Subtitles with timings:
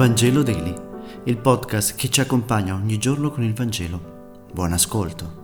[0.00, 0.74] Vangelo Daily,
[1.24, 4.48] il podcast che ci accompagna ogni giorno con il Vangelo.
[4.50, 5.36] Buon ascolto.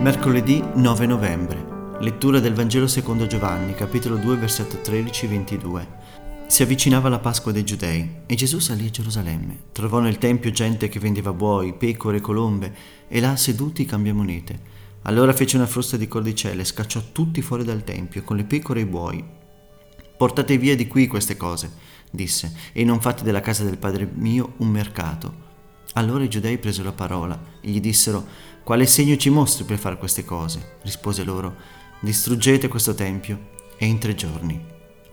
[0.00, 1.96] Mercoledì 9 novembre.
[1.98, 5.86] Lettura del Vangelo secondo Giovanni, capitolo 2, versetto 13-22.
[6.46, 9.58] Si avvicinava la Pasqua dei Giudei e Gesù salì a Gerusalemme.
[9.72, 12.72] Trovò nel Tempio gente che vendeva buoi, pecore colombe
[13.08, 14.78] e là seduti cambiamonete.
[15.02, 18.82] Allora fece una frusta di cordicelle scacciò tutti fuori dal Tempio con le pecore e
[18.84, 19.38] i buoi
[20.20, 21.72] Portate via di qui queste cose,
[22.10, 25.32] disse, e non fate della casa del Padre mio un mercato.
[25.94, 28.26] Allora i giudei presero la parola e gli dissero,
[28.62, 30.76] quale segno ci mostri per fare queste cose?
[30.82, 31.56] Rispose loro,
[32.00, 34.62] distruggete questo tempio e in tre giorni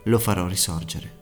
[0.03, 1.16] lo farò risorgere.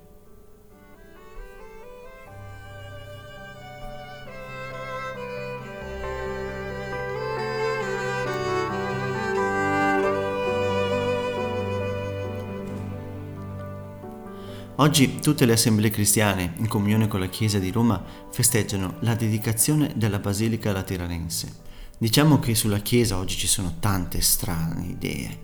[14.77, 19.93] Oggi tutte le assemblee cristiane, in comunione con la Chiesa di Roma, festeggiano la dedicazione
[19.95, 21.63] della Basilica Lateranense.
[21.98, 25.40] Diciamo che sulla Chiesa oggi ci sono tante strane idee.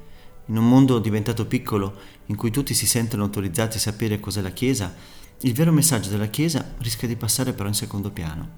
[0.48, 4.50] In un mondo diventato piccolo, in cui tutti si sentono autorizzati a sapere cos'è la
[4.50, 4.94] Chiesa,
[5.44, 8.50] il vero messaggio della Chiesa rischia di passare però in secondo piano.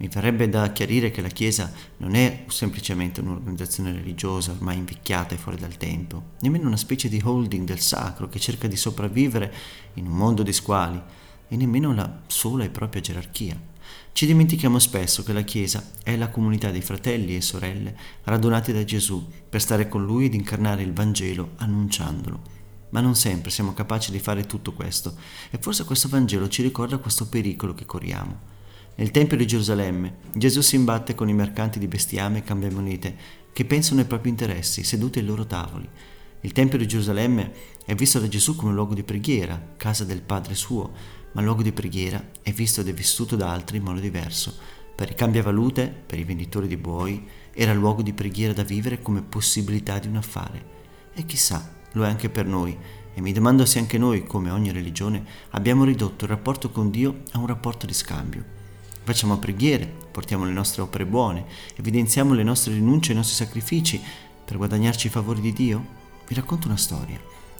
[0.00, 5.38] Mi verrebbe da chiarire che la Chiesa non è semplicemente un'organizzazione religiosa ormai invecchiata e
[5.38, 9.52] fuori dal tempo, nemmeno una specie di holding del sacro che cerca di sopravvivere
[9.94, 11.02] in un mondo di squali,
[11.48, 13.60] e nemmeno la sola e propria gerarchia.
[14.12, 18.84] Ci dimentichiamo spesso che la Chiesa è la comunità dei fratelli e sorelle radunati da
[18.84, 22.56] Gesù per stare con Lui ed incarnare il Vangelo annunciandolo.
[22.90, 25.16] Ma non sempre siamo capaci di fare tutto questo
[25.50, 28.57] e forse questo Vangelo ci ricorda questo pericolo che corriamo.
[28.98, 33.16] Nel Tempio di Gerusalemme Gesù si imbatte con i mercanti di bestiame e cambiamonete
[33.52, 35.88] che pensano ai propri interessi, seduti ai loro tavoli.
[36.40, 37.52] Il Tempio di Gerusalemme
[37.86, 40.90] è visto da Gesù come luogo di preghiera, casa del Padre suo,
[41.30, 44.52] ma luogo di preghiera è visto ed è vissuto da altri in modo diverso.
[44.96, 49.22] Per i cambiavalute, per i venditori di buoi, era luogo di preghiera da vivere come
[49.22, 50.64] possibilità di un affare.
[51.14, 52.76] E chissà, lo è anche per noi.
[53.14, 57.22] E mi domando se anche noi, come ogni religione, abbiamo ridotto il rapporto con Dio
[57.30, 58.57] a un rapporto di scambio.
[59.08, 61.46] Facciamo preghiere, portiamo le nostre opere buone,
[61.76, 63.98] evidenziamo le nostre rinunce e i nostri sacrifici
[64.44, 65.82] per guadagnarci i favori di Dio?
[66.26, 67.18] Vi racconto una storia.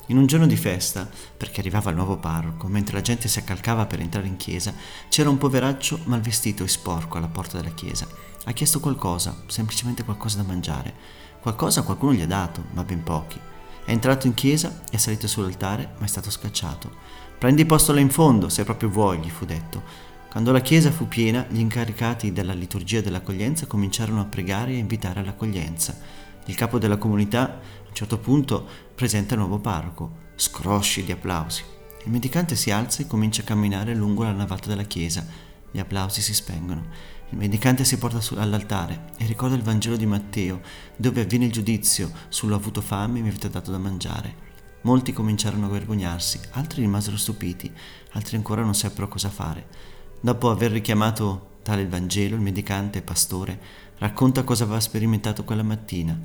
[0.08, 3.86] In un giorno di festa, perché arrivava il nuovo parroco, mentre la gente si accalcava
[3.86, 4.74] per entrare in chiesa,
[5.08, 8.06] c'era un poveraccio mal vestito e sporco alla porta della chiesa.
[8.44, 10.92] Ha chiesto qualcosa, semplicemente qualcosa da mangiare.
[11.40, 13.40] Qualcosa qualcuno gli ha dato, ma ben pochi.
[13.86, 16.90] È entrato in chiesa, è salito sull'altare, ma è stato scacciato.
[17.38, 20.08] Prendi posto là in fondo, se proprio vuoi, gli fu detto.
[20.38, 25.18] Quando la chiesa fu piena, gli incaricati della liturgia dell'accoglienza cominciarono a pregare e invitare
[25.18, 25.98] all'accoglienza.
[26.46, 31.64] Il capo della comunità, a un certo punto, presenta il nuovo parroco, scrosci di applausi.
[32.04, 35.26] Il mendicante si alza e comincia a camminare lungo la navata della chiesa.
[35.72, 36.86] Gli applausi si spengono.
[37.30, 40.60] Il mendicante si porta all'altare e ricorda il Vangelo di Matteo,
[40.96, 44.46] dove avviene il giudizio sull'ho avuto fame e mi avete dato da mangiare.
[44.82, 47.72] Molti cominciarono a vergognarsi, altri rimasero stupiti,
[48.12, 49.96] altri ancora non seppero cosa fare.
[50.20, 53.58] Dopo aver richiamato tale Vangelo, il medicante pastore
[53.98, 56.18] racconta cosa aveva sperimentato quella mattina.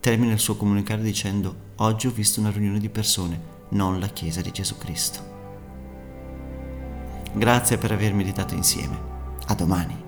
[0.00, 4.42] Termina il suo comunicare dicendo Oggi ho visto una riunione di persone, non la Chiesa
[4.42, 5.36] di Gesù Cristo.
[7.32, 8.98] Grazie per aver meditato insieme.
[9.46, 10.07] A domani.